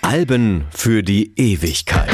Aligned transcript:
Alben 0.00 0.64
für 0.70 1.02
die 1.02 1.34
Ewigkeit. 1.36 2.08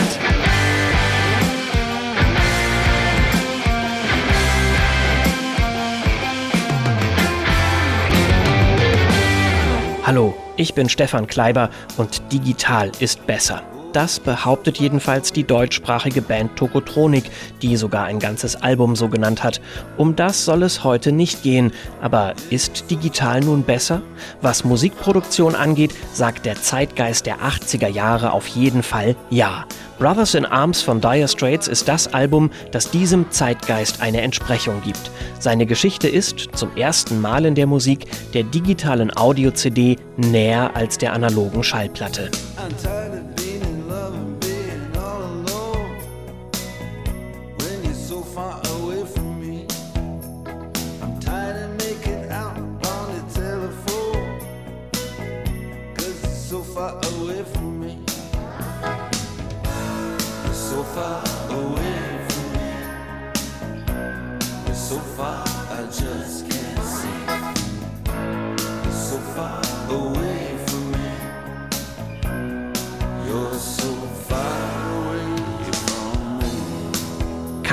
Hallo, 10.05 10.35
ich 10.57 10.75
bin 10.75 10.89
Stefan 10.89 11.29
Kleiber 11.29 11.71
und 11.97 12.33
digital 12.33 12.91
ist 12.99 13.25
besser. 13.29 13.63
Das 13.93 14.21
behauptet 14.21 14.79
jedenfalls 14.79 15.33
die 15.33 15.43
deutschsprachige 15.43 16.23
Band 16.23 16.55
Tokotronik, 16.57 17.25
die 17.61 17.77
sogar 17.77 18.05
ein 18.05 18.21
ganzes 18.21 18.55
Album 18.55 18.95
so 18.95 19.09
genannt 19.09 19.43
hat. 19.43 19.61
Um 19.97 20.15
das 20.15 20.45
soll 20.45 20.63
es 20.63 20.85
heute 20.85 21.11
nicht 21.11 21.43
gehen. 21.43 21.73
Aber 22.01 22.35
ist 22.51 22.91
digital 22.91 23.41
nun 23.41 23.65
besser? 23.65 24.03
Was 24.43 24.65
Musikproduktion 24.65 25.57
angeht, 25.57 25.93
sagt 26.13 26.47
der 26.47 26.61
Zeitgeist 26.63 27.27
der 27.27 27.39
80er 27.39 27.89
Jahre 27.89 28.33
auf 28.33 28.47
jeden 28.47 28.83
Fall 28.83 29.17
ja. 29.31 29.65
Brothers 29.99 30.35
in 30.35 30.47
Arms 30.47 30.81
von 30.81 31.03
Dire 31.03 31.29
Straits 31.29 31.69
ist 31.69 31.87
das 31.87 32.15
Album, 32.15 32.51
das 32.71 32.91
diesem 32.91 33.31
Zeitgeist 33.31 34.01
eine 34.01 34.23
Entsprechung 34.23 34.81
gibt. 34.83 35.11
Seine 35.39 35.67
Geschichte 35.67 36.09
ist, 36.09 36.49
zum 36.55 36.75
ersten 36.75 37.21
Mal 37.21 37.45
in 37.45 37.55
der 37.55 37.67
Musik, 37.67 38.07
der 38.33 38.45
digitalen 38.45 39.15
Audio-CD 39.15 39.97
näher 40.17 40.75
als 40.75 40.97
der 40.97 41.13
analogen 41.13 41.63
Schallplatte. 41.63 42.31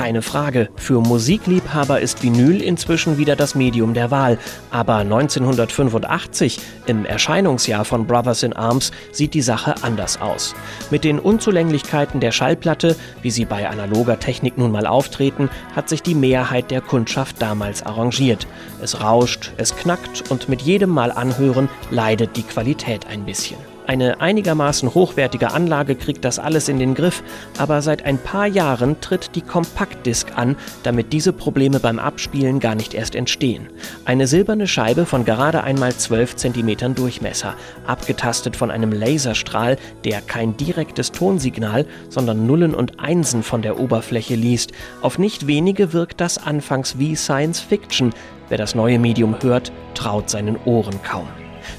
Keine 0.08 0.22
Frage, 0.22 0.70
für 0.76 1.02
Musikliebhaber 1.02 2.00
ist 2.00 2.22
Vinyl 2.22 2.62
inzwischen 2.62 3.18
wieder 3.18 3.36
das 3.36 3.54
Medium 3.54 3.92
der 3.92 4.10
Wahl. 4.10 4.38
Aber 4.70 4.96
1985, 4.96 6.58
im 6.86 7.04
Erscheinungsjahr 7.04 7.84
von 7.84 8.06
Brothers 8.06 8.42
in 8.42 8.54
Arms, 8.54 8.90
sieht 9.12 9.34
die 9.34 9.42
Sache 9.42 9.74
anders 9.82 10.18
aus. 10.18 10.54
Mit 10.90 11.04
den 11.04 11.18
Unzulänglichkeiten 11.18 12.20
der 12.20 12.32
Schallplatte, 12.32 12.96
wie 13.20 13.30
sie 13.30 13.44
bei 13.44 13.68
analoger 13.68 14.18
Technik 14.18 14.56
nun 14.56 14.72
mal 14.72 14.86
auftreten, 14.86 15.50
hat 15.76 15.90
sich 15.90 16.00
die 16.02 16.14
Mehrheit 16.14 16.70
der 16.70 16.80
Kundschaft 16.80 17.42
damals 17.42 17.82
arrangiert. 17.82 18.46
Es 18.80 19.02
rauscht, 19.02 19.52
es 19.58 19.76
knackt 19.76 20.30
und 20.30 20.48
mit 20.48 20.62
jedem 20.62 20.88
Mal 20.88 21.12
anhören 21.12 21.68
leidet 21.90 22.34
die 22.38 22.44
Qualität 22.44 23.06
ein 23.08 23.26
bisschen. 23.26 23.58
Eine 23.88 24.20
einigermaßen 24.20 24.92
hochwertige 24.92 25.52
Anlage 25.52 25.94
kriegt 25.94 26.22
das 26.22 26.38
alles 26.38 26.68
in 26.68 26.78
den 26.78 26.94
Griff, 26.94 27.22
aber 27.56 27.80
seit 27.80 28.04
ein 28.04 28.18
paar 28.18 28.46
Jahren 28.46 29.00
tritt 29.00 29.34
die 29.34 29.40
Kompaktdisk 29.40 30.36
an, 30.36 30.56
damit 30.82 31.14
diese 31.14 31.32
Probleme 31.32 31.80
beim 31.80 31.98
Abspielen 31.98 32.60
gar 32.60 32.74
nicht 32.74 32.92
erst 32.92 33.14
entstehen. 33.14 33.70
Eine 34.04 34.26
silberne 34.26 34.66
Scheibe 34.66 35.06
von 35.06 35.24
gerade 35.24 35.64
einmal 35.64 35.94
12 35.94 36.36
cm 36.36 36.94
Durchmesser, 36.96 37.54
abgetastet 37.86 38.56
von 38.56 38.70
einem 38.70 38.92
Laserstrahl, 38.92 39.78
der 40.04 40.20
kein 40.20 40.54
direktes 40.58 41.10
Tonsignal, 41.10 41.86
sondern 42.10 42.46
Nullen 42.46 42.74
und 42.74 43.00
Einsen 43.00 43.42
von 43.42 43.62
der 43.62 43.80
Oberfläche 43.80 44.34
liest. 44.34 44.72
Auf 45.00 45.18
nicht 45.18 45.46
wenige 45.46 45.94
wirkt 45.94 46.20
das 46.20 46.36
anfangs 46.36 46.98
wie 46.98 47.16
Science 47.16 47.60
Fiction. 47.60 48.12
Wer 48.50 48.58
das 48.58 48.74
neue 48.74 48.98
Medium 48.98 49.34
hört, 49.40 49.72
traut 49.94 50.28
seinen 50.28 50.58
Ohren 50.66 51.02
kaum. 51.02 51.26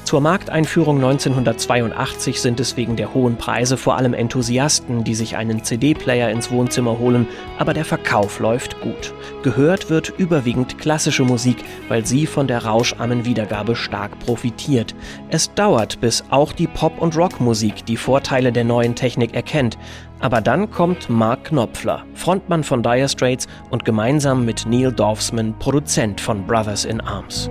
Zur 0.04 0.22
Markteinführung 0.22 0.98
1982 0.98 2.42
sind 2.42 2.60
es 2.60 2.78
wegen 2.78 2.96
der 2.96 3.14
hohen 3.14 3.38
Preise 3.38 3.78
vor 3.78 3.98
allem 3.98 4.14
Enthusiasten, 4.14 5.04
die 5.04 5.16
sich 5.16 5.38
einen 5.38 5.64
CD-Player 5.64 6.30
ins 6.30 6.52
Wohnzimmer 6.52 6.98
holen, 6.98 7.28
aber 7.58 7.74
der 7.74 7.86
Verkauf 7.86 8.40
läuft 8.40 8.82
gut. 8.82 9.14
Gehört 9.44 9.90
wird 9.90 10.10
überwiegend 10.18 10.78
klassische 10.80 11.24
Musik, 11.24 11.58
weil 11.88 12.06
sie 12.06 12.26
von 12.26 12.48
der 12.48 12.66
rauscharmen 12.66 13.26
Wiedergabe 13.26 13.76
stark 13.76 14.18
profitiert. 14.20 14.96
Es 15.30 15.54
dauert, 15.54 16.02
bis 16.02 16.24
auch 16.30 16.54
die 16.54 16.68
Pop- 16.68 17.00
und 17.00 17.16
Rockmusik 17.16 17.86
die 17.86 17.98
Vorteile 17.98 18.52
der 18.52 18.64
neuen 18.64 18.96
Technik 18.96 19.34
erkennt. 19.34 19.78
Aber 20.20 20.42
dann 20.42 20.70
kommt 20.70 21.10
Mark 21.10 21.46
Knopfler, 21.46 22.04
Frontmann 22.14 22.64
von 22.64 22.84
Dire 22.84 23.08
Straits 23.08 23.48
und 23.70 23.86
gemeinsam 23.86 24.44
mit 24.44 24.66
Neil 24.68 24.92
Dorfsman 24.92 25.58
Produzent 25.60 26.20
von 26.20 26.46
Brothers 26.46 26.84
in 26.84 27.00
Arms. 27.00 27.50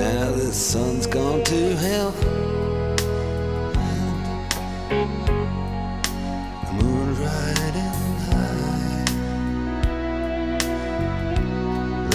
Now 0.00 0.30
the 0.30 0.50
sun's 0.50 1.06
gone 1.06 1.44
to 1.44 1.76
hell. 1.76 2.12
The 6.64 6.72
moon's 6.72 7.18
riding 7.18 8.16
high. 8.30 9.04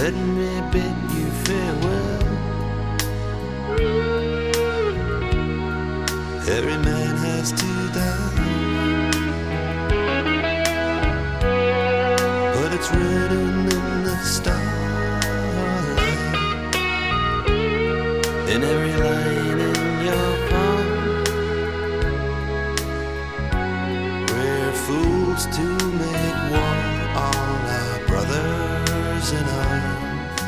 Let 0.01 0.15
me 0.15 0.49
bid 0.71 0.95
you 1.13 1.27
farewell. 1.45 2.23
Every 6.57 6.79
man 6.89 7.13
has 7.17 7.51
to 7.51 7.71
die. 7.93 8.33
But 12.55 12.69
it's 12.73 12.89
written 12.89 13.44
in 18.47 18.63
every 18.63 18.93
line 18.93 19.59
in 19.59 20.05
your 20.05 20.31
palm. 20.49 20.85
We're 24.29 24.73
fools 24.85 25.45
to 25.57 25.65
make 26.01 26.37
war 26.51 26.77
on 27.29 27.61
our 27.79 28.07
brothers 28.07 29.31
in 29.31 29.45
arms. 29.45 29.74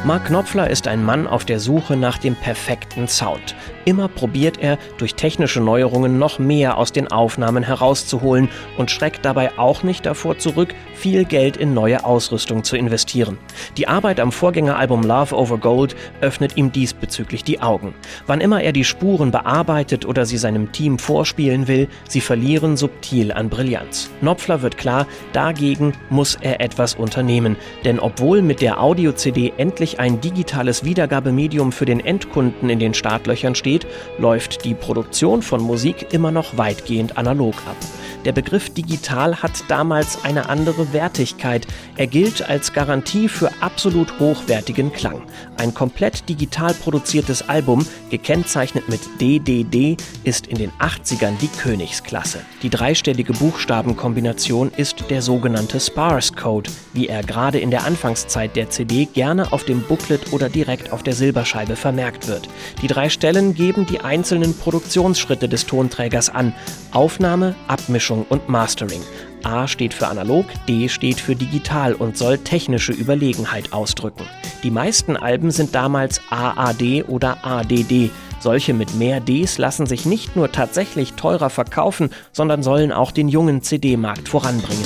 Mark 0.08 0.28
Knopfler 0.28 0.70
ist 0.70 0.88
ein 0.88 1.04
Mann 1.04 1.28
auf 1.28 1.44
der 1.44 1.60
Suche 1.60 1.98
nach 1.98 2.18
dem 2.18 2.34
perfekten 2.34 3.10
Sound. 3.10 3.58
Immer 3.84 4.08
probiert 4.08 4.58
er, 4.58 4.78
durch 4.98 5.16
technische 5.16 5.60
Neuerungen 5.60 6.18
noch 6.18 6.40
mehr 6.40 6.78
aus 6.78 6.94
den 6.94 7.10
Aufnahmen 7.10 7.62
herauszuholen 7.62 8.48
und 8.78 8.90
schreckt 8.90 9.26
dabei 9.26 9.60
auch 9.60 9.84
nicht 9.84 10.06
davor 10.06 10.38
zurück, 10.38 10.74
viel 10.96 11.26
Geld 11.26 11.58
in 11.58 11.74
neue 11.74 12.06
Ausrüstung 12.06 12.64
zu 12.64 12.78
investieren. 12.78 13.38
Die 13.76 13.90
Arbeit 13.90 14.22
am 14.22 14.32
Vorgängeralbum 14.32 15.04
Love 15.04 15.36
Over 15.36 15.58
Gold 15.58 15.98
öffnet 16.22 16.56
ihm 16.56 16.72
diesbezüglich 16.72 17.44
die 17.44 17.62
Augen. 17.62 17.94
Wann 18.28 18.40
immer 18.40 18.62
er 18.62 18.72
die 18.72 18.86
Spuren 18.86 19.32
bearbeitet 19.32 20.06
oder 20.06 20.26
sie 20.26 20.38
seinem 20.38 20.72
Team 20.72 21.00
vorspielen 21.00 21.68
will, 21.68 21.90
sie 22.08 22.22
verlieren 22.22 22.78
subtil 22.78 23.34
an 23.34 23.50
Brillanz. 23.50 24.10
Knopfler 24.22 24.62
wird 24.62 24.78
klar, 24.78 25.06
dagegen 25.34 25.92
muss 26.10 26.38
er 26.40 26.62
etwas 26.62 26.96
unternehmen, 26.96 27.58
denn 27.84 28.00
obwohl 28.00 28.42
mit 28.42 28.62
der 28.62 28.82
Audio-CD 28.82 29.52
endlich 29.58 29.97
ein 30.00 30.22
digitales 30.22 30.84
Wiedergabemedium 30.84 31.72
für 31.72 31.86
den 31.86 32.00
Endkunden 32.00 32.70
in 32.70 32.80
den 32.80 32.94
Startlöchern 32.94 33.56
steht, 33.56 33.88
läuft 34.18 34.66
die 34.66 34.74
Produktion 34.74 35.42
von 35.42 35.62
Musik 35.62 36.14
immer 36.14 36.32
noch 36.32 36.58
weitgehend 36.58 37.18
analog 37.18 37.56
ab. 37.68 37.78
Der 38.28 38.34
Begriff 38.34 38.70
digital 38.70 39.42
hat 39.42 39.64
damals 39.70 40.26
eine 40.26 40.50
andere 40.50 40.92
Wertigkeit. 40.92 41.66
Er 41.96 42.08
gilt 42.08 42.50
als 42.50 42.74
Garantie 42.74 43.30
für 43.30 43.50
absolut 43.62 44.20
hochwertigen 44.20 44.92
Klang. 44.92 45.22
Ein 45.56 45.74
komplett 45.74 46.28
digital 46.28 46.74
produziertes 46.74 47.48
Album, 47.48 47.88
gekennzeichnet 48.10 48.90
mit 48.90 49.00
DDD, 49.22 49.96
ist 50.26 50.48
in 50.48 50.58
den 50.58 50.72
80ern 50.72 51.38
die 51.42 51.48
Königsklasse. 51.48 52.40
Die 52.64 52.70
dreistellige 52.70 53.32
Buchstabenkombination 53.32 54.72
ist 54.76 55.06
der 55.10 55.22
sogenannte 55.22 55.80
Sparse 55.80 56.34
Code, 56.34 56.70
wie 56.92 57.08
er 57.08 57.24
gerade 57.24 57.60
in 57.60 57.72
der 57.72 57.86
Anfangszeit 57.86 58.58
der 58.58 58.70
CD 58.70 59.06
gerne 59.06 59.54
auf 59.54 59.64
dem 59.64 59.84
Booklet 59.84 60.34
oder 60.34 60.50
direkt 60.50 60.92
auf 60.92 61.02
der 61.02 61.14
Silberscheibe 61.14 61.78
vermerkt 61.78 62.28
wird. 62.28 62.50
Die 62.82 62.88
drei 62.88 63.08
Stellen 63.08 63.54
geben 63.54 63.86
die 63.86 64.02
einzelnen 64.02 64.54
Produktionsschritte 64.54 65.48
des 65.48 65.66
Tonträgers 65.66 66.28
an. 66.28 66.54
Aufnahme, 66.92 67.56
Abmischung 67.68 68.17
Mixung 68.18 68.26
und 68.30 68.50
Mastering. 68.50 69.02
A 69.44 69.68
steht 69.68 69.94
für 69.94 70.08
analog, 70.08 70.46
D 70.68 70.90
steht 70.90 71.20
für 71.20 71.36
digital 71.36 71.94
und 71.94 72.18
soll 72.18 72.38
technische 72.38 72.92
Überlegenheit 72.92 73.72
ausdrücken. 73.74 74.26
Die 74.64 74.72
meisten 74.72 75.16
Alben 75.16 75.52
sind 75.52 75.76
damals 75.76 76.22
AAD 76.30 77.06
oder 77.08 77.46
ADD. 77.46 78.12
Solche 78.40 78.74
mit 78.74 78.96
mehr 78.96 79.20
Ds 79.20 79.58
lassen 79.58 79.86
sich 79.86 80.06
nicht 80.06 80.36
nur 80.36 80.52
tatsächlich 80.52 81.14
teurer 81.14 81.50
verkaufen, 81.50 82.10
sondern 82.32 82.64
sollen 82.64 82.92
auch 82.92 83.12
den 83.12 83.30
jungen 83.30 83.62
CD-Markt 83.62 84.30
voranbringen. 84.30 84.86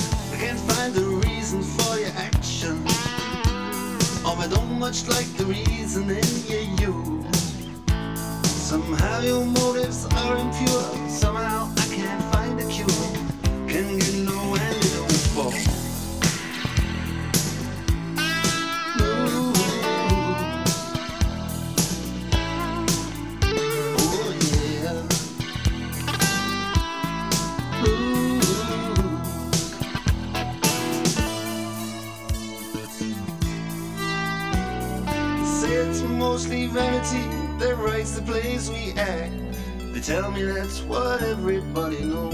Somehow 8.72 9.20
your 9.22 9.44
motives 9.44 10.06
are 10.16 10.38
impure. 10.38 10.61
Act. 39.12 39.34
They 39.94 40.02
tell 40.02 40.32
me 40.32 40.44
that's 40.44 40.82
what 40.82 41.22
everybody 41.22 42.02
knows. 42.04 42.34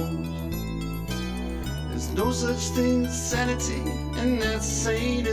There's 1.90 2.12
no 2.14 2.32
such 2.32 2.76
thing 2.76 3.06
as 3.06 3.30
sanity, 3.30 3.82
and 4.20 4.42
that's 4.42 4.68
sane 4.68 5.28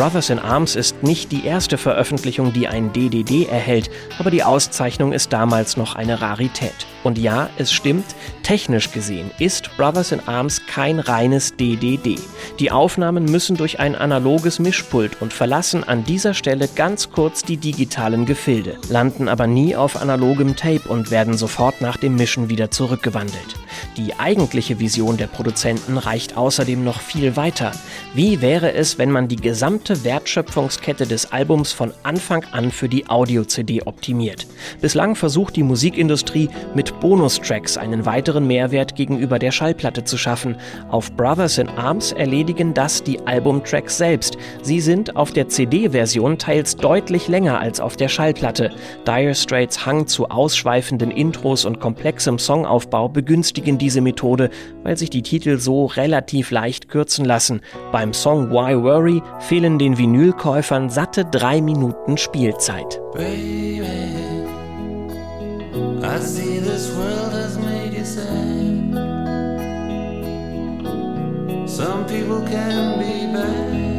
Brothers 0.00 0.30
in 0.30 0.38
Arms 0.38 0.76
ist 0.76 1.02
nicht 1.02 1.30
die 1.30 1.44
erste 1.44 1.76
Veröffentlichung, 1.76 2.54
die 2.54 2.66
ein 2.66 2.90
DDD 2.90 3.44
erhält, 3.46 3.90
aber 4.18 4.30
die 4.30 4.42
Auszeichnung 4.42 5.12
ist 5.12 5.30
damals 5.30 5.76
noch 5.76 5.94
eine 5.94 6.22
Rarität. 6.22 6.86
Und 7.04 7.18
ja, 7.18 7.50
es 7.58 7.70
stimmt, 7.70 8.06
technisch 8.42 8.92
gesehen 8.92 9.30
ist 9.38 9.76
Brothers 9.76 10.12
in 10.12 10.26
Arms 10.26 10.64
kein 10.66 11.00
reines 11.00 11.54
DDD. 11.54 12.18
Die 12.58 12.70
Aufnahmen 12.70 13.26
müssen 13.26 13.58
durch 13.58 13.78
ein 13.78 13.94
analoges 13.94 14.58
Mischpult 14.58 15.20
und 15.20 15.34
verlassen 15.34 15.84
an 15.84 16.02
dieser 16.02 16.32
Stelle 16.32 16.66
ganz 16.74 17.10
kurz 17.10 17.42
die 17.42 17.58
digitalen 17.58 18.24
Gefilde, 18.24 18.78
landen 18.88 19.28
aber 19.28 19.46
nie 19.46 19.76
auf 19.76 20.00
analogem 20.00 20.56
Tape 20.56 20.88
und 20.88 21.10
werden 21.10 21.36
sofort 21.36 21.82
nach 21.82 21.98
dem 21.98 22.16
Mischen 22.16 22.48
wieder 22.48 22.70
zurückgewandelt. 22.70 23.59
Die 23.96 24.18
eigentliche 24.18 24.80
Vision 24.80 25.16
der 25.16 25.26
Produzenten 25.26 25.98
reicht 25.98 26.36
außerdem 26.36 26.82
noch 26.82 27.00
viel 27.00 27.36
weiter. 27.36 27.72
Wie 28.14 28.40
wäre 28.40 28.72
es, 28.72 28.98
wenn 28.98 29.10
man 29.10 29.28
die 29.28 29.36
gesamte 29.36 30.04
Wertschöpfungskette 30.04 31.06
des 31.06 31.32
Albums 31.32 31.72
von 31.72 31.92
Anfang 32.02 32.44
an 32.52 32.70
für 32.70 32.88
die 32.88 33.08
Audio-CD 33.08 33.82
optimiert? 33.82 34.46
Bislang 34.80 35.14
versucht 35.14 35.56
die 35.56 35.62
Musikindustrie 35.62 36.48
mit 36.74 36.98
Bonustracks 37.00 37.76
einen 37.76 38.06
weiteren 38.06 38.46
Mehrwert 38.46 38.94
gegenüber 38.96 39.38
der 39.38 39.52
Schallplatte 39.52 40.04
zu 40.04 40.16
schaffen. 40.16 40.56
Auf 40.90 41.12
Brothers 41.12 41.58
in 41.58 41.68
Arms 41.68 42.12
erledigen 42.12 42.74
das 42.74 43.02
die 43.02 43.20
Albumtracks 43.26 43.98
selbst. 43.98 44.36
Sie 44.62 44.80
sind 44.80 45.16
auf 45.16 45.32
der 45.32 45.48
CD-Version 45.48 46.38
teils 46.38 46.76
deutlich 46.76 47.28
länger 47.28 47.58
als 47.60 47.80
auf 47.80 47.96
der 47.96 48.08
Schallplatte. 48.08 48.70
Dire 49.06 49.34
Straits 49.34 49.86
Hang 49.86 50.06
zu 50.06 50.28
ausschweifenden 50.28 51.10
Intros 51.10 51.64
und 51.64 51.80
komplexem 51.80 52.38
Songaufbau 52.38 53.08
begünstigen 53.60 53.78
diese 53.78 54.00
Methode, 54.00 54.50
weil 54.82 54.96
sich 54.96 55.10
die 55.10 55.22
Titel 55.22 55.58
so 55.58 55.86
relativ 55.86 56.50
leicht 56.50 56.88
kürzen 56.88 57.24
lassen. 57.24 57.60
Beim 57.92 58.12
Song 58.12 58.50
Why 58.50 58.74
Worry 58.82 59.22
fehlen 59.40 59.78
den 59.78 59.98
Vinylkäufern 59.98 60.90
satte 60.90 61.24
drei 61.24 61.60
Minuten 61.60 62.16
Spielzeit. 62.16 63.00
Some 71.66 72.04
people 72.06 72.42
can 72.50 72.98
be 72.98 73.32
bad. 73.32 73.89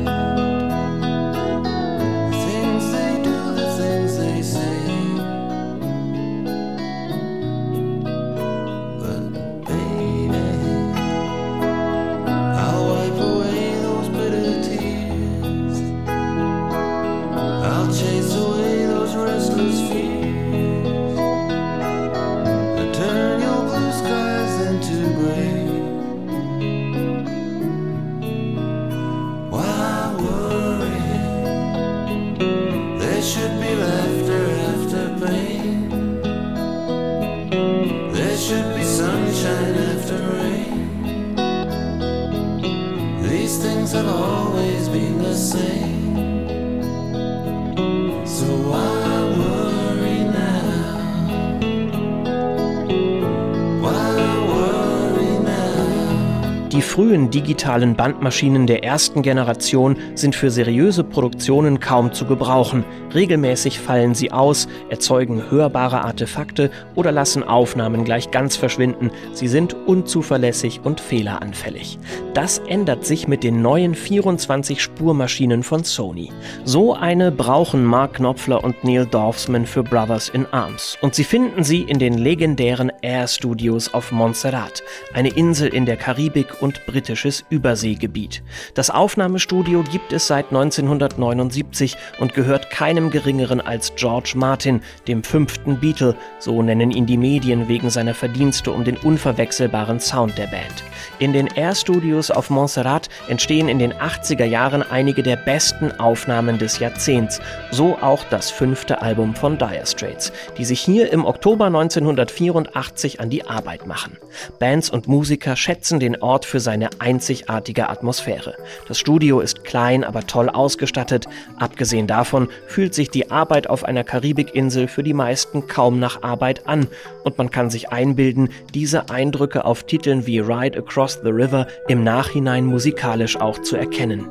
Frühen 56.91 57.29
digitalen 57.29 57.95
Bandmaschinen 57.95 58.67
der 58.67 58.83
ersten 58.83 59.21
Generation 59.21 59.95
sind 60.13 60.35
für 60.35 60.51
seriöse 60.51 61.05
Produktionen 61.05 61.79
kaum 61.79 62.11
zu 62.11 62.25
gebrauchen. 62.25 62.83
Regelmäßig 63.13 63.79
fallen 63.79 64.13
sie 64.13 64.33
aus, 64.33 64.67
erzeugen 64.89 65.49
hörbare 65.49 66.01
Artefakte 66.03 66.69
oder 66.95 67.13
lassen 67.13 67.43
Aufnahmen 67.43 68.03
gleich 68.03 68.29
ganz 68.31 68.57
verschwinden. 68.57 69.09
Sie 69.31 69.47
sind 69.47 69.73
unzuverlässig 69.73 70.81
und 70.83 70.99
fehleranfällig. 70.99 71.97
Das 72.33 72.59
ändert 72.59 73.05
sich 73.05 73.25
mit 73.25 73.45
den 73.45 73.61
neuen 73.61 73.95
24-Spur-Maschinen 73.95 75.63
von 75.63 75.85
Sony. 75.85 76.29
So 76.65 76.93
eine 76.93 77.31
brauchen 77.31 77.85
Mark 77.85 78.15
Knopfler 78.15 78.65
und 78.65 78.83
Neil 78.83 79.05
Dorfsman 79.05 79.65
für 79.65 79.83
Brothers 79.83 80.27
in 80.27 80.45
Arms. 80.51 80.97
Und 80.99 81.15
sie 81.15 81.23
finden 81.23 81.63
sie 81.63 81.83
in 81.83 81.99
den 81.99 82.17
legendären 82.17 82.91
Air 83.01 83.29
Studios 83.29 83.93
auf 83.93 84.11
Montserrat, 84.11 84.83
eine 85.13 85.29
Insel 85.29 85.73
in 85.73 85.85
der 85.85 85.95
Karibik 85.95 86.61
und 86.61 86.80
britisches 86.85 87.43
Überseegebiet. 87.49 88.43
Das 88.73 88.89
Aufnahmestudio 88.89 89.83
gibt 89.83 90.13
es 90.13 90.27
seit 90.27 90.47
1979 90.47 91.95
und 92.19 92.33
gehört 92.33 92.69
keinem 92.69 93.09
geringeren 93.09 93.61
als 93.61 93.93
George 93.95 94.33
Martin, 94.35 94.81
dem 95.07 95.23
fünften 95.23 95.79
Beatle, 95.79 96.15
so 96.39 96.61
nennen 96.61 96.91
ihn 96.91 97.05
die 97.05 97.17
Medien 97.17 97.67
wegen 97.67 97.89
seiner 97.89 98.13
Verdienste 98.13 98.71
um 98.71 98.83
den 98.83 98.97
unverwechselbaren 98.97 99.99
Sound 99.99 100.37
der 100.37 100.47
Band. 100.47 100.83
In 101.19 101.33
den 101.33 101.47
Air 101.47 101.75
Studios 101.75 102.31
auf 102.31 102.49
Montserrat 102.49 103.09
entstehen 103.27 103.69
in 103.69 103.79
den 103.79 103.93
80er 103.93 104.45
Jahren 104.45 104.83
einige 104.83 105.23
der 105.23 105.35
besten 105.35 105.91
Aufnahmen 105.99 106.57
des 106.57 106.79
Jahrzehnts, 106.79 107.39
so 107.71 107.97
auch 107.99 108.23
das 108.29 108.51
fünfte 108.51 109.01
Album 109.01 109.35
von 109.35 109.57
Dire 109.57 109.85
Straits, 109.85 110.31
die 110.57 110.65
sich 110.65 110.81
hier 110.81 111.11
im 111.11 111.25
Oktober 111.25 111.65
1984 111.65 113.19
an 113.19 113.29
die 113.29 113.45
Arbeit 113.47 113.85
machen. 113.85 114.17
Bands 114.59 114.89
und 114.89 115.07
Musiker 115.07 115.55
schätzen 115.55 115.99
den 115.99 116.21
Ort 116.21 116.45
für 116.45 116.59
seine 116.59 116.70
einzigartige 116.99 117.89
Atmosphäre. 117.89 118.55
Das 118.87 118.99
Studio 118.99 119.39
ist 119.39 119.63
klein, 119.63 120.03
aber 120.03 120.27
toll 120.27 120.49
ausgestattet. 120.49 121.27
Abgesehen 121.57 122.07
davon 122.07 122.49
fühlt 122.67 122.93
sich 122.93 123.09
die 123.09 123.31
Arbeit 123.31 123.67
auf 123.67 123.83
einer 123.83 124.03
Karibikinsel 124.03 124.87
für 124.87 125.03
die 125.03 125.13
meisten 125.13 125.67
kaum 125.67 125.99
nach 125.99 126.23
Arbeit 126.23 126.67
an 126.67 126.87
und 127.23 127.37
man 127.37 127.51
kann 127.51 127.69
sich 127.69 127.89
einbilden, 127.89 128.49
diese 128.73 129.09
Eindrücke 129.09 129.65
auf 129.65 129.83
Titeln 129.83 130.25
wie 130.25 130.39
Ride 130.39 130.77
Across 130.77 131.21
the 131.23 131.29
River 131.29 131.67
im 131.87 132.03
Nachhinein 132.03 132.65
musikalisch 132.65 133.37
auch 133.37 133.59
zu 133.61 133.75
erkennen. 133.75 134.29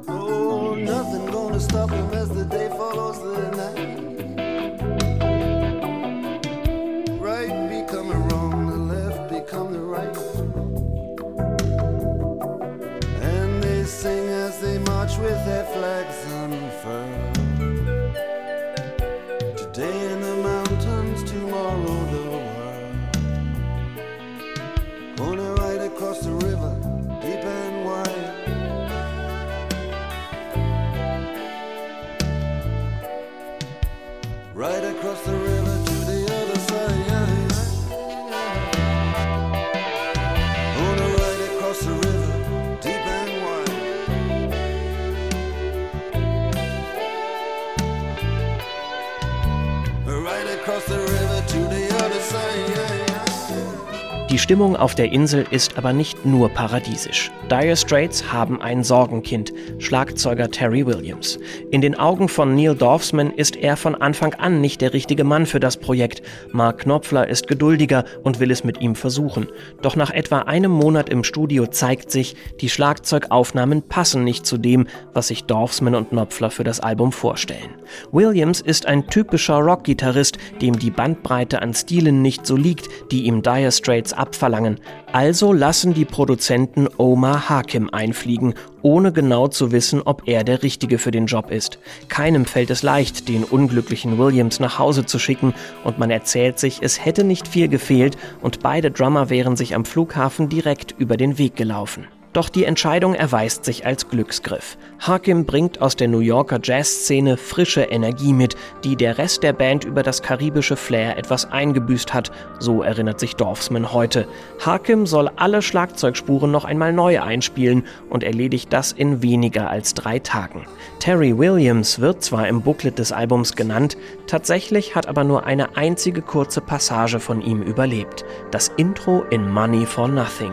Stimmung 54.51 54.75
auf 54.75 54.97
der 54.97 55.13
Insel 55.13 55.47
ist 55.53 55.79
aber 55.79 55.93
nicht 55.93 56.27
nur 56.27 56.49
paradiesisch. 56.49 57.31
Dire 57.51 57.77
Straits 57.77 58.33
haben 58.33 58.63
ein 58.63 58.85
Sorgenkind, 58.85 59.53
Schlagzeuger 59.79 60.53
Terry 60.53 60.87
Williams. 60.87 61.37
In 61.73 61.81
den 61.81 61.99
Augen 61.99 62.29
von 62.29 62.55
Neil 62.55 62.77
Dorfsman 62.77 63.33
ist 63.33 63.57
er 63.57 63.77
von 63.77 63.97
Anfang 63.97 64.35
an 64.35 64.61
nicht 64.61 64.81
der 64.81 64.93
richtige 64.93 65.25
Mann 65.25 65.47
für 65.47 65.59
das 65.59 65.77
Projekt. 65.77 66.23
Mark 66.53 66.83
Knopfler 66.83 67.27
ist 67.27 67.49
geduldiger 67.49 68.05
und 68.23 68.39
will 68.39 68.53
es 68.53 68.63
mit 68.63 68.81
ihm 68.81 68.95
versuchen. 68.95 69.49
Doch 69.83 69.97
nach 69.97 70.13
etwa 70.13 70.43
einem 70.43 70.71
Monat 70.71 71.09
im 71.09 71.25
Studio 71.25 71.67
zeigt 71.67 72.13
sich, 72.13 72.37
die 72.61 72.69
Schlagzeugaufnahmen 72.69 73.83
passen 73.83 74.23
nicht 74.23 74.47
zu 74.47 74.57
dem, 74.57 74.87
was 75.13 75.27
sich 75.27 75.43
Dorfsman 75.43 75.97
und 75.97 76.11
Knopfler 76.11 76.53
für 76.53 76.63
das 76.63 76.79
Album 76.79 77.11
vorstellen. 77.11 77.75
Williams 78.13 78.61
ist 78.61 78.87
ein 78.87 79.09
typischer 79.09 79.57
Rockgitarrist, 79.57 80.39
dem 80.63 80.79
die 80.79 80.93
Bandbreite 80.93 81.63
an 81.63 81.75
Stilen 81.75 82.23
nicht 82.23 82.47
so 82.47 82.55
liegt, 82.55 82.89
die 83.11 83.25
ihm 83.25 83.43
Dire 83.43 83.73
Straits 83.73 84.13
abverlangen. 84.13 84.79
Also 85.13 85.53
lassen 85.53 85.93
die 85.93 86.05
Produzenten 86.05 86.87
Omar 86.97 87.49
Hakim 87.49 87.91
einfliegen, 87.91 88.55
ohne 88.83 89.11
genau 89.13 89.49
zu 89.49 89.73
wissen, 89.73 90.03
ob 90.05 90.29
er 90.29 90.45
der 90.45 90.63
Richtige 90.63 90.99
für 90.99 91.11
den 91.11 91.27
Job 91.27 91.51
ist. 91.51 91.81
Keinem 92.09 92.45
fällt 92.45 92.71
es 92.71 92.85
leicht, 92.85 93.29
den 93.29 93.43
unglücklichen 93.43 94.19
Williams 94.19 94.61
nach 94.61 94.79
Hause 94.79 95.05
zu 95.05 95.19
schicken, 95.19 95.53
und 95.83 95.99
man 95.99 96.13
erzählt 96.13 96.61
sich, 96.61 96.79
es 96.81 97.05
hätte 97.05 97.25
nicht 97.25 97.49
viel 97.49 97.67
gefehlt 97.67 98.17
und 98.41 98.61
beide 98.61 98.93
Drummer 98.93 99.31
wären 99.31 99.57
sich 99.57 99.75
am 99.75 99.85
Flughafen 99.85 100.49
direkt 100.49 100.95
über 100.97 101.17
den 101.17 101.39
Weg 101.39 101.57
gelaufen. 101.57 102.07
Doch 102.33 102.49
die 102.49 102.65
Entscheidung 102.65 103.15
erweist 103.15 103.65
sich 103.65 103.85
als 103.87 104.09
Glücksgriff. 104.09 104.79
Hakim 105.01 105.47
bringt 105.47 105.83
aus 105.83 105.97
der 105.97 106.07
New 106.07 106.21
Yorker 106.21 106.61
Jazzszene 106.63 107.37
frische 107.37 107.83
Energie 107.83 108.33
mit, 108.33 108.55
die 108.85 108.95
der 108.95 109.19
Rest 109.19 109.43
der 109.43 109.53
Band 109.53 109.85
über 109.85 110.05
das 110.05 110.23
karibische 110.23 110.77
Flair 110.77 111.19
etwas 111.19 111.51
eingebüßt 111.51 112.15
hat, 112.15 112.31
so 112.61 112.83
erinnert 112.83 113.19
sich 113.19 113.35
Dorfsman 113.35 113.93
heute. 113.93 114.29
Hakim 114.65 115.07
soll 115.07 115.29
alle 115.35 115.61
Schlagzeugspuren 115.61 116.53
noch 116.53 116.65
einmal 116.65 116.93
neu 116.93 117.21
einspielen 117.21 117.85
und 118.09 118.23
erledigt 118.23 118.73
das 118.73 118.93
in 118.93 119.23
weniger 119.23 119.69
als 119.69 119.95
drei 119.95 120.21
Tagen. 120.21 120.67
Terry 121.01 121.37
Williams 121.37 121.99
wird 121.99 122.23
zwar 122.23 122.47
im 122.47 122.63
Booklet 122.63 123.01
des 123.01 123.11
Albums 123.11 123.57
genannt, 123.57 123.97
tatsächlich 124.29 124.95
hat 124.95 125.09
aber 125.09 125.25
nur 125.25 125.47
eine 125.47 125.77
einzige 125.77 126.23
kurze 126.23 126.61
Passage 126.61 127.19
von 127.19 127.41
ihm 127.41 127.61
überlebt. 127.61 128.25
Das 128.53 128.69
Intro 128.77 129.25
in 129.31 129.51
Money 129.51 129.85
for 129.85 130.07
Nothing. 130.07 130.53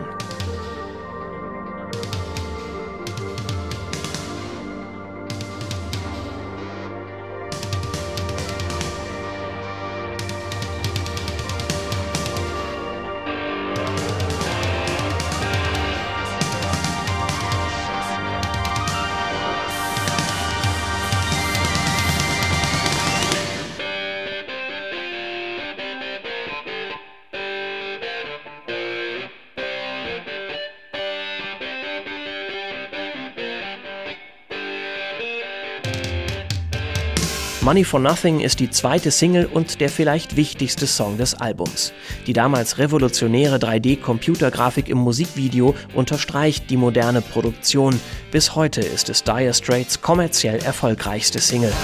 Money 37.68 37.84
for 37.84 38.00
Nothing 38.00 38.40
ist 38.40 38.60
die 38.60 38.70
zweite 38.70 39.10
Single 39.10 39.44
und 39.44 39.82
der 39.82 39.90
vielleicht 39.90 40.36
wichtigste 40.36 40.86
Song 40.86 41.18
des 41.18 41.34
Albums. 41.34 41.92
Die 42.26 42.32
damals 42.32 42.78
revolutionäre 42.78 43.56
3D-Computergrafik 43.56 44.88
im 44.88 44.96
Musikvideo 44.96 45.74
unterstreicht 45.94 46.70
die 46.70 46.78
moderne 46.78 47.20
Produktion. 47.20 48.00
Bis 48.30 48.54
heute 48.54 48.80
ist 48.80 49.10
es 49.10 49.22
Dire 49.22 49.52
Straits 49.52 50.00
kommerziell 50.00 50.60
erfolgreichste 50.62 51.40
Single. 51.40 51.74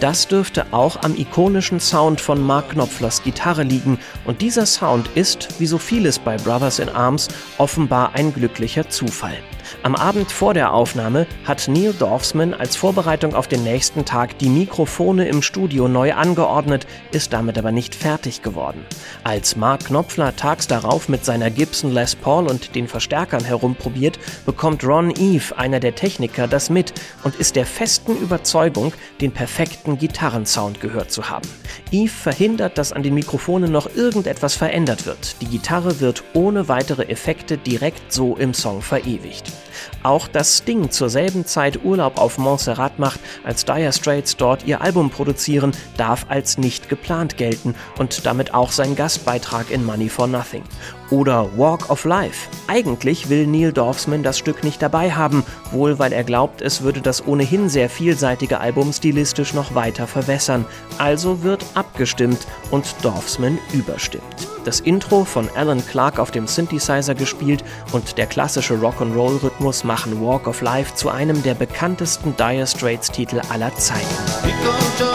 Das 0.00 0.26
dürfte 0.26 0.64
auch 0.70 1.02
am 1.02 1.14
ikonischen 1.14 1.78
Sound 1.78 2.22
von 2.22 2.40
Mark 2.40 2.70
Knopflers 2.70 3.22
Gitarre 3.22 3.64
liegen 3.64 3.98
und 4.24 4.40
dieser 4.40 4.64
Sound 4.64 5.10
ist, 5.14 5.60
wie 5.60 5.66
so 5.66 5.76
vieles 5.76 6.18
bei 6.18 6.38
Brothers 6.38 6.78
in 6.78 6.88
Arms, 6.88 7.28
offenbar 7.58 8.14
ein 8.14 8.32
glücklicher 8.32 8.88
Zufall. 8.88 9.36
Am 9.82 9.94
Abend 9.94 10.30
vor 10.30 10.54
der 10.54 10.72
Aufnahme 10.72 11.26
hat 11.44 11.68
Neil 11.68 11.92
Dorfsman 11.92 12.54
als 12.54 12.76
Vorbereitung 12.76 13.34
auf 13.34 13.48
den 13.48 13.64
nächsten 13.64 14.04
Tag 14.04 14.38
die 14.38 14.48
Mikrofone 14.48 15.28
im 15.28 15.42
Studio 15.42 15.88
neu 15.88 16.12
angeordnet, 16.12 16.86
ist 17.12 17.32
damit 17.32 17.58
aber 17.58 17.72
nicht 17.72 17.94
fertig 17.94 18.42
geworden. 18.42 18.84
Als 19.24 19.56
Mark 19.56 19.86
Knopfler 19.86 20.36
tags 20.36 20.66
darauf 20.66 21.08
mit 21.08 21.24
seiner 21.24 21.50
Gibson 21.50 21.92
Les 21.92 22.14
Paul 22.14 22.46
und 22.46 22.74
den 22.74 22.88
Verstärkern 22.88 23.44
herumprobiert, 23.44 24.18
bekommt 24.46 24.84
Ron 24.84 25.10
Eve, 25.10 25.56
einer 25.56 25.80
der 25.80 25.94
Techniker, 25.94 26.46
das 26.46 26.70
mit 26.70 26.92
und 27.24 27.36
ist 27.36 27.56
der 27.56 27.66
festen 27.66 28.16
Überzeugung, 28.16 28.92
den 29.20 29.32
perfekten 29.32 29.98
Gitarrensound 29.98 30.80
gehört 30.80 31.10
zu 31.10 31.28
haben. 31.28 31.48
Eve 31.90 32.12
verhindert, 32.12 32.78
dass 32.78 32.92
an 32.92 33.02
den 33.02 33.14
Mikrofonen 33.14 33.72
noch 33.72 33.94
irgendetwas 33.94 34.54
verändert 34.54 35.06
wird. 35.06 35.40
Die 35.40 35.46
Gitarre 35.46 36.00
wird 36.00 36.22
ohne 36.34 36.68
weitere 36.68 37.08
Effekte 37.08 37.58
direkt 37.58 38.12
so 38.12 38.36
im 38.36 38.54
Song 38.54 38.82
verewigt. 38.82 39.50
Auch 40.02 40.28
dass 40.28 40.58
Sting 40.58 40.90
zur 40.90 41.10
selben 41.10 41.46
Zeit 41.46 41.84
Urlaub 41.84 42.18
auf 42.18 42.38
Montserrat 42.38 42.98
macht, 42.98 43.20
als 43.44 43.64
Dire 43.64 43.92
Straits 43.92 44.36
dort 44.36 44.64
ihr 44.66 44.80
Album 44.80 45.10
produzieren, 45.10 45.72
darf 45.96 46.26
als 46.28 46.58
nicht 46.58 46.88
geplant 46.88 47.36
gelten 47.36 47.74
und 47.98 48.26
damit 48.26 48.54
auch 48.54 48.72
sein 48.72 48.96
Gastbeitrag 48.96 49.70
in 49.70 49.84
Money 49.84 50.08
for 50.08 50.26
Nothing. 50.26 50.62
Oder 51.10 51.48
Walk 51.56 51.90
of 51.90 52.04
Life. 52.04 52.48
Eigentlich 52.68 53.28
will 53.28 53.46
Neil 53.46 53.72
Dorfsman 53.72 54.22
das 54.22 54.38
Stück 54.38 54.62
nicht 54.62 54.80
dabei 54.80 55.10
haben, 55.12 55.44
wohl 55.72 55.98
weil 55.98 56.12
er 56.12 56.24
glaubt, 56.24 56.62
es 56.62 56.82
würde 56.82 57.00
das 57.00 57.26
ohnehin 57.26 57.68
sehr 57.68 57.90
vielseitige 57.90 58.60
Album 58.60 58.92
stilistisch 58.92 59.54
noch 59.54 59.74
weiter 59.74 60.06
verwässern. 60.06 60.64
Also 60.98 61.42
wird 61.42 61.64
abgestimmt 61.74 62.46
und 62.70 62.84
Dorfsman 63.02 63.58
überstimmt. 63.72 64.24
Das 64.64 64.80
Intro 64.80 65.24
von 65.24 65.48
Alan 65.56 65.84
Clark 65.84 66.18
auf 66.18 66.30
dem 66.30 66.46
Synthesizer 66.46 67.14
gespielt 67.14 67.64
und 67.92 68.18
der 68.18 68.26
klassische 68.26 68.74
Rock'n'Roll-Rhythmus 68.74 69.84
machen 69.84 70.20
Walk 70.20 70.46
of 70.46 70.60
Life 70.60 70.94
zu 70.94 71.08
einem 71.08 71.42
der 71.42 71.54
bekanntesten 71.54 72.36
Dire 72.36 72.66
Straits-Titel 72.66 73.40
aller 73.50 73.74
Zeiten. 73.76 75.09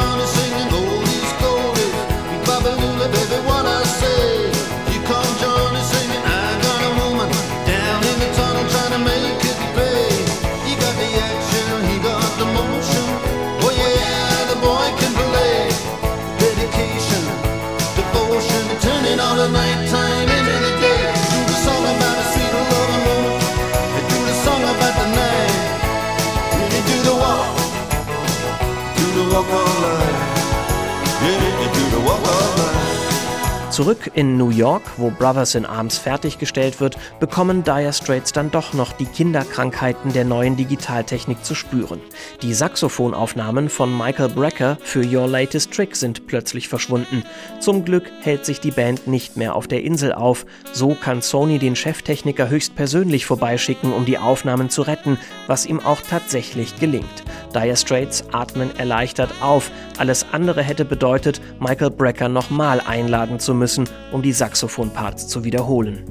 Zurück 33.76 34.12
in 34.14 34.38
New 34.38 34.52
York, 34.52 34.84
wo 34.96 35.12
Brothers 35.12 35.54
in 35.54 35.66
Arms 35.66 35.98
fertiggestellt 35.98 36.80
wird, 36.80 36.96
bekommen 37.20 37.62
Dire 37.66 37.92
Straits 37.92 38.32
dann 38.32 38.50
doch 38.50 38.72
noch 38.72 38.94
die 38.94 39.06
Kinderkrankheiten 39.06 40.14
der 40.14 40.24
neuen 40.24 40.56
Digitaltechnik 40.56 41.44
zu 41.44 41.56
spüren. 41.56 42.00
Die 42.42 42.54
Saxophonaufnahmen 42.54 43.68
von 43.68 43.92
Michael 43.98 44.30
Brecker 44.30 44.78
für 44.82 45.06
Your 45.06 45.28
Latest 45.28 45.74
Trick 45.74 45.98
sind 45.98 46.26
plötzlich 46.26 46.70
verschwunden. 46.70 47.24
Zum 47.60 47.84
Glück 47.84 48.10
hält 48.22 48.46
sich 48.46 48.62
die 48.62 48.72
Band 48.72 49.08
nicht 49.08 49.36
mehr 49.36 49.58
auf 49.58 49.68
der 49.68 49.84
Insel 49.84 50.14
auf. 50.14 50.46
So 50.72 50.96
kann 50.96 51.22
Sony 51.22 51.60
den 51.60 51.76
Cheftechniker 51.76 52.48
höchstpersönlich 52.48 53.26
vorbeischicken, 53.26 53.92
um 53.92 54.06
die 54.06 54.18
Aufnahmen 54.18 54.70
zu 54.70 54.84
retten, 54.84 55.20
was 55.48 55.66
ihm 55.66 55.82
auch 55.82 56.00
tatsächlich 56.00 56.80
gelingt. 56.80 57.25
Dire 57.56 57.78
Straits 57.78 58.26
atmen 58.34 58.76
erleichtert 58.78 59.30
auf. 59.42 59.72
Alles 59.98 60.26
andere 60.34 60.62
hätte 60.62 60.84
bedeutet, 60.84 61.40
Michael 61.62 61.90
Brecker 61.90 62.28
nochmal 62.28 62.82
einladen 62.86 63.40
zu 63.40 63.54
müssen, 63.54 63.88
um 64.12 64.22
die 64.22 64.34
Saxophonparts 64.34 65.30
zu 65.30 65.46
wiederholen. 65.46 66.04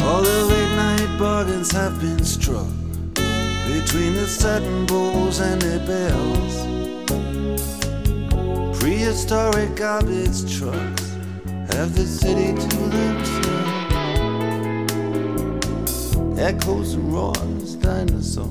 All 0.00 0.24
the 0.24 0.44
late 0.48 0.74
night 0.76 1.18
bargains 1.18 1.70
have 1.74 2.00
been 2.00 2.24
struck 2.24 2.66
between 3.66 4.14
the 4.14 4.26
satin 4.26 4.86
bowls 4.86 5.40
and 5.40 5.62
the 5.62 5.78
bells. 5.86 6.66
Prehistoric 8.80 9.76
garbage 9.76 10.58
trucks 10.58 11.12
have 11.74 11.94
the 11.94 12.06
city 12.06 12.54
to 12.54 12.76
themselves. 12.88 13.91
Echoes 16.42 16.94
and 16.94 17.14
roars, 17.14 17.76
dinosaurs. 17.76 18.50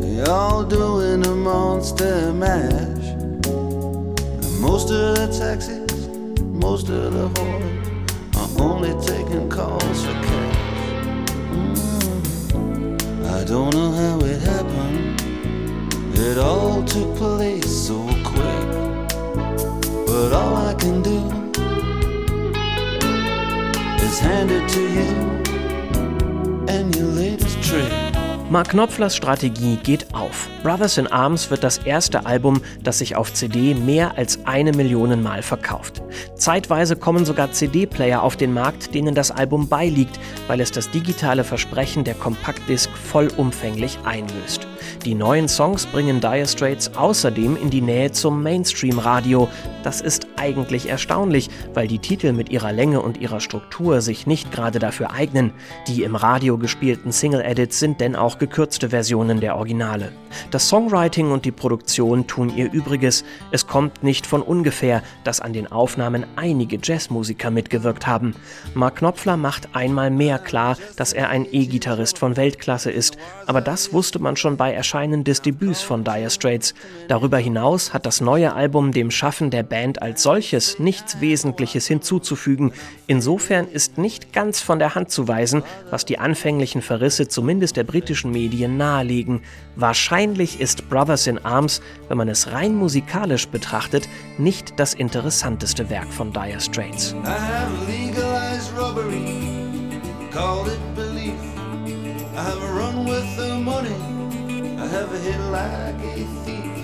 They 0.00 0.22
all 0.22 0.64
doing 0.64 1.24
a 1.24 1.34
monster 1.34 2.32
mash. 2.32 3.06
And 3.46 4.60
most 4.60 4.90
of 4.90 5.14
the 5.14 5.28
taxis, 5.38 6.08
most 6.40 6.88
of 6.88 7.12
the 7.12 7.28
whores 7.28 8.36
are 8.36 8.62
only 8.62 8.94
taking 9.06 9.48
calls 9.48 10.04
for 10.04 10.12
cash. 10.26 11.30
Mm. 12.50 13.30
I 13.30 13.44
don't 13.44 13.72
know 13.74 13.92
how 13.92 14.18
it 14.26 14.40
happened. 14.42 15.22
It 16.18 16.38
all 16.38 16.82
took 16.82 17.14
place 17.16 17.86
so 17.86 18.04
quick. 18.24 18.66
But 20.04 20.32
all 20.32 20.56
I 20.56 20.74
can 20.74 21.00
do 21.00 21.20
is 24.04 24.18
hand 24.18 24.50
it 24.50 24.68
to 24.70 24.80
you 24.80 25.33
Mark 28.50 28.68
Knopflers 28.68 29.16
Strategie 29.16 29.76
geht 29.76 30.14
auf. 30.14 30.48
Brothers 30.62 30.98
in 30.98 31.06
Arms 31.06 31.50
wird 31.50 31.64
das 31.64 31.78
erste 31.78 32.26
Album, 32.26 32.60
das 32.82 32.98
sich 32.98 33.16
auf 33.16 33.32
CD 33.32 33.74
mehr 33.74 34.18
als 34.18 34.33
eine 34.44 34.72
Million 34.72 35.22
Mal 35.22 35.42
verkauft. 35.42 36.02
Zeitweise 36.36 36.96
kommen 36.96 37.24
sogar 37.24 37.52
CD-Player 37.52 38.22
auf 38.22 38.36
den 38.36 38.52
Markt, 38.52 38.94
denen 38.94 39.14
das 39.14 39.30
Album 39.30 39.68
beiliegt, 39.68 40.18
weil 40.46 40.60
es 40.60 40.72
das 40.72 40.90
digitale 40.90 41.44
Versprechen 41.44 42.04
der 42.04 42.14
Kompaktdisc 42.14 42.90
vollumfänglich 42.90 43.98
einlöst. 44.04 44.66
Die 45.04 45.14
neuen 45.14 45.48
Songs 45.48 45.86
bringen 45.86 46.20
Dire 46.20 46.46
Straits 46.46 46.96
außerdem 46.96 47.56
in 47.56 47.70
die 47.70 47.80
Nähe 47.80 48.12
zum 48.12 48.42
Mainstream-Radio. 48.42 49.48
Das 49.82 50.00
ist 50.00 50.26
eigentlich 50.36 50.88
erstaunlich, 50.88 51.50
weil 51.74 51.88
die 51.88 51.98
Titel 51.98 52.32
mit 52.32 52.48
ihrer 52.48 52.72
Länge 52.72 53.02
und 53.02 53.18
ihrer 53.18 53.40
Struktur 53.40 54.00
sich 54.00 54.26
nicht 54.26 54.50
gerade 54.50 54.78
dafür 54.78 55.10
eignen. 55.12 55.52
Die 55.88 56.02
im 56.02 56.16
Radio 56.16 56.58
gespielten 56.58 57.12
Single-Edits 57.12 57.78
sind 57.78 58.00
denn 58.00 58.16
auch 58.16 58.38
gekürzte 58.38 58.90
Versionen 58.90 59.40
der 59.40 59.56
Originale. 59.56 60.12
Das 60.50 60.68
Songwriting 60.68 61.30
und 61.30 61.44
die 61.44 61.52
Produktion 61.52 62.26
tun 62.26 62.52
ihr 62.54 62.72
Übriges. 62.72 63.24
Es 63.50 63.66
kommt 63.66 64.02
nicht 64.02 64.26
von 64.26 64.33
ungefähr, 64.42 65.02
dass 65.24 65.40
an 65.40 65.52
den 65.52 65.70
Aufnahmen 65.70 66.26
einige 66.36 66.78
Jazzmusiker 66.82 67.50
mitgewirkt 67.50 68.06
haben. 68.06 68.34
Mark 68.74 68.96
Knopfler 68.96 69.36
macht 69.36 69.68
einmal 69.74 70.10
mehr 70.10 70.38
klar, 70.38 70.76
dass 70.96 71.12
er 71.12 71.28
ein 71.28 71.46
E-Gitarrist 71.50 72.18
von 72.18 72.36
Weltklasse 72.36 72.90
ist, 72.90 73.16
aber 73.46 73.60
das 73.60 73.92
wusste 73.92 74.18
man 74.18 74.36
schon 74.36 74.56
bei 74.56 74.72
Erscheinen 74.72 75.24
des 75.24 75.42
Debüts 75.42 75.82
von 75.82 76.04
Dire 76.04 76.30
Straits. 76.30 76.74
Darüber 77.08 77.38
hinaus 77.38 77.92
hat 77.92 78.06
das 78.06 78.20
neue 78.20 78.54
Album 78.54 78.92
dem 78.92 79.10
Schaffen 79.10 79.50
der 79.50 79.62
Band 79.62 80.02
als 80.02 80.22
solches 80.22 80.78
nichts 80.78 81.20
Wesentliches 81.20 81.86
hinzuzufügen. 81.86 82.72
Insofern 83.06 83.66
ist 83.68 83.98
nicht 83.98 84.32
ganz 84.32 84.60
von 84.60 84.78
der 84.78 84.94
Hand 84.94 85.10
zu 85.10 85.28
weisen, 85.28 85.62
was 85.90 86.04
die 86.04 86.18
anfänglichen 86.18 86.82
Verrisse 86.82 87.28
zumindest 87.28 87.76
der 87.76 87.84
britischen 87.84 88.30
Medien 88.30 88.76
nahelegen. 88.76 89.42
Wahrscheinlich 89.76 90.60
ist 90.60 90.88
Brothers 90.88 91.26
in 91.26 91.44
Arms, 91.44 91.80
wenn 92.08 92.18
man 92.18 92.28
es 92.28 92.52
rein 92.52 92.74
musikalisch 92.74 93.48
betrachtet, 93.48 94.08
nicht 94.38 94.78
das 94.78 94.94
interessanteste 94.94 95.88
Werk 95.90 96.12
von 96.12 96.32
Dire 96.32 96.60
Straits. 96.60 97.14
I 102.36 102.42
have 102.42 102.60
a 102.60 102.72
run 102.72 103.04
with 103.04 103.36
the 103.36 103.54
money. 103.54 103.94
I 104.76 104.86
have 104.88 105.14
a 105.14 105.18
hit 105.18 105.38
like 105.52 105.94
a 106.02 106.26
thief. 106.44 106.74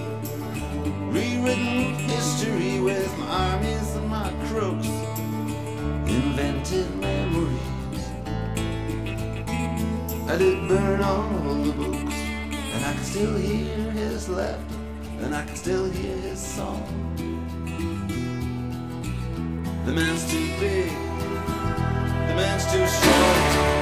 Rewritten 1.10 1.96
history 2.08 2.78
with 2.80 3.10
my 3.18 3.26
armies 3.26 3.96
and 3.96 4.08
my 4.08 4.30
crooks. 4.46 4.86
Invented 6.06 6.88
memories. 7.00 8.06
I 10.28 10.36
did 10.38 10.68
burn 10.68 11.02
all 11.02 11.28
the 11.64 11.72
books. 11.72 12.14
And 12.74 12.84
I 12.84 12.92
can 12.92 13.02
still 13.02 13.36
hear 13.36 13.90
his 13.90 14.28
laughter. 14.28 14.69
And 15.22 15.34
I 15.34 15.44
can 15.44 15.56
still 15.56 15.90
hear 15.90 16.16
his 16.16 16.38
song. 16.38 16.82
The 19.84 19.92
man's 19.92 20.30
too 20.30 20.48
big. 20.58 20.88
The 22.28 22.34
man's 22.36 22.64
too 22.72 22.86
short. 22.86 23.79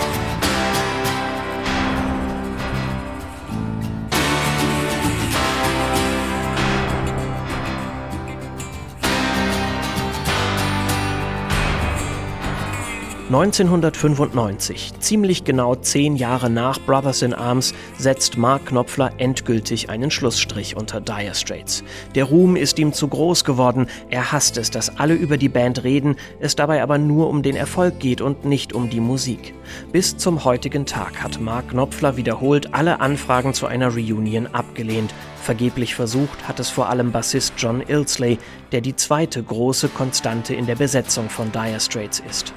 1995, 13.28 14.94
ziemlich 15.00 15.44
genau 15.44 15.74
zehn 15.74 16.16
Jahre 16.16 16.48
nach 16.48 16.80
Brothers 16.80 17.20
in 17.20 17.34
Arms, 17.34 17.74
setzt 17.98 18.38
Mark 18.38 18.64
Knopfler 18.64 19.12
endgültig 19.18 19.90
einen 19.90 20.10
Schlussstrich 20.10 20.76
unter 20.76 21.02
Dire 21.02 21.34
Straits. 21.34 21.84
Der 22.14 22.24
Ruhm 22.24 22.56
ist 22.56 22.78
ihm 22.78 22.94
zu 22.94 23.06
groß 23.06 23.44
geworden, 23.44 23.86
er 24.08 24.32
hasst 24.32 24.56
es, 24.56 24.70
dass 24.70 24.96
alle 24.96 25.12
über 25.12 25.36
die 25.36 25.50
Band 25.50 25.84
reden, 25.84 26.16
es 26.40 26.56
dabei 26.56 26.82
aber 26.82 26.96
nur 26.96 27.28
um 27.28 27.42
den 27.42 27.54
Erfolg 27.54 28.00
geht 28.00 28.22
und 28.22 28.46
nicht 28.46 28.72
um 28.72 28.88
die 28.88 29.00
Musik. 29.00 29.52
Bis 29.92 30.16
zum 30.16 30.44
heutigen 30.44 30.86
Tag 30.86 31.22
hat 31.22 31.38
Mark 31.38 31.68
Knopfler 31.68 32.16
wiederholt 32.16 32.72
alle 32.72 33.00
Anfragen 33.00 33.52
zu 33.52 33.66
einer 33.66 33.92
Reunion 33.92 34.46
abgelehnt. 34.46 35.12
Vergeblich 35.42 35.94
versucht 35.94 36.48
hat 36.48 36.60
es 36.60 36.70
vor 36.70 36.88
allem 36.88 37.12
Bassist 37.12 37.52
John 37.58 37.82
Ilsley, 37.86 38.38
der 38.72 38.80
die 38.80 38.96
zweite 38.96 39.42
große 39.42 39.90
Konstante 39.90 40.54
in 40.54 40.64
der 40.64 40.76
Besetzung 40.76 41.28
von 41.28 41.52
Dire 41.52 41.78
Straits 41.78 42.22
ist. 42.26 42.54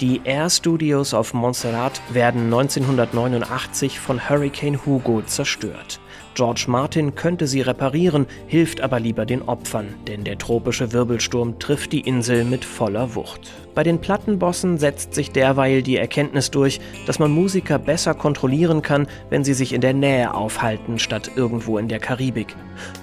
Die 0.00 0.20
Air 0.24 0.50
Studios 0.50 1.14
auf 1.14 1.34
Montserrat 1.34 2.00
werden 2.10 2.44
1989 2.44 4.00
von 4.00 4.28
Hurricane 4.28 4.84
Hugo 4.84 5.22
zerstört. 5.22 6.00
George 6.34 6.64
Martin 6.66 7.14
könnte 7.14 7.46
sie 7.46 7.60
reparieren, 7.60 8.26
hilft 8.48 8.80
aber 8.80 8.98
lieber 8.98 9.24
den 9.24 9.42
Opfern, 9.42 9.94
denn 10.08 10.24
der 10.24 10.36
tropische 10.36 10.92
Wirbelsturm 10.92 11.60
trifft 11.60 11.92
die 11.92 12.00
Insel 12.00 12.44
mit 12.44 12.64
voller 12.64 13.14
Wucht. 13.14 13.52
Bei 13.74 13.84
den 13.84 14.00
Plattenbossen 14.00 14.78
setzt 14.78 15.14
sich 15.14 15.30
derweil 15.30 15.82
die 15.82 15.96
Erkenntnis 15.96 16.50
durch, 16.50 16.80
dass 17.06 17.20
man 17.20 17.30
Musiker 17.30 17.78
besser 17.78 18.14
kontrollieren 18.14 18.82
kann, 18.82 19.06
wenn 19.30 19.44
sie 19.44 19.54
sich 19.54 19.72
in 19.72 19.80
der 19.80 19.94
Nähe 19.94 20.34
aufhalten, 20.34 20.98
statt 20.98 21.30
irgendwo 21.36 21.78
in 21.78 21.86
der 21.88 22.00
Karibik. 22.00 22.56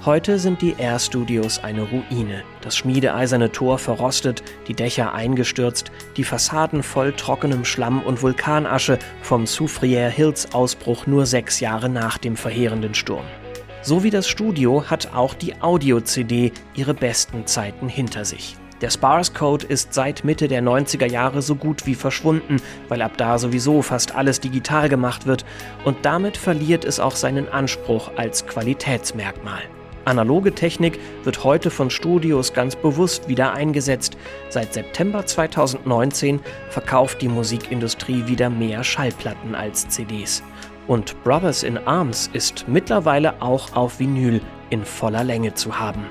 Heute 0.04 0.38
sind 0.38 0.62
die 0.62 0.74
Air 0.78 0.98
Studios 0.98 1.62
eine 1.62 1.82
Ruine. 1.82 2.42
Das 2.60 2.76
schmiedeeiserne 2.76 3.52
Tor 3.52 3.78
verrostet, 3.78 4.42
die 4.68 4.74
Dächer 4.74 5.14
eingestürzt, 5.14 5.90
die 6.16 6.24
Fassaden 6.24 6.82
voll 6.82 7.12
trockenem 7.12 7.64
Schlamm 7.64 8.02
und 8.02 8.22
Vulkanasche 8.22 8.98
vom 9.22 9.46
Soufriere 9.46 10.10
Hills 10.10 10.54
Ausbruch 10.54 11.06
nur 11.06 11.26
sechs 11.26 11.60
Jahre 11.60 11.88
nach 11.88 12.18
dem 12.18 12.36
verheerenden 12.36 12.94
Sturm. 12.94 13.24
So 13.82 14.04
wie 14.04 14.10
das 14.10 14.28
Studio 14.28 14.84
hat 14.88 15.12
auch 15.14 15.34
die 15.34 15.60
Audio-CD 15.60 16.52
ihre 16.74 16.94
besten 16.94 17.46
Zeiten 17.46 17.88
hinter 17.88 18.24
sich. 18.24 18.56
Der 18.82 18.90
Sparse 18.90 19.32
Code 19.32 19.64
ist 19.64 19.94
seit 19.94 20.24
Mitte 20.24 20.48
der 20.48 20.60
90er 20.60 21.06
Jahre 21.06 21.40
so 21.40 21.54
gut 21.54 21.86
wie 21.86 21.94
verschwunden, 21.94 22.56
weil 22.88 23.00
ab 23.00 23.12
da 23.16 23.38
sowieso 23.38 23.80
fast 23.80 24.16
alles 24.16 24.40
digital 24.40 24.88
gemacht 24.88 25.24
wird 25.24 25.44
und 25.84 25.98
damit 26.02 26.36
verliert 26.36 26.84
es 26.84 26.98
auch 26.98 27.14
seinen 27.14 27.48
Anspruch 27.48 28.10
als 28.16 28.44
Qualitätsmerkmal. 28.44 29.62
Analoge 30.04 30.52
Technik 30.52 30.98
wird 31.22 31.44
heute 31.44 31.70
von 31.70 31.90
Studios 31.90 32.54
ganz 32.54 32.74
bewusst 32.74 33.28
wieder 33.28 33.52
eingesetzt. 33.52 34.16
Seit 34.48 34.74
September 34.74 35.24
2019 35.24 36.40
verkauft 36.68 37.22
die 37.22 37.28
Musikindustrie 37.28 38.26
wieder 38.26 38.50
mehr 38.50 38.82
Schallplatten 38.82 39.54
als 39.54 39.88
CDs. 39.90 40.42
Und 40.88 41.22
Brothers 41.22 41.62
in 41.62 41.78
Arms 41.78 42.28
ist 42.32 42.64
mittlerweile 42.66 43.40
auch 43.40 43.76
auf 43.76 44.00
Vinyl 44.00 44.40
in 44.70 44.84
voller 44.84 45.22
Länge 45.22 45.54
zu 45.54 45.78
haben. 45.78 46.04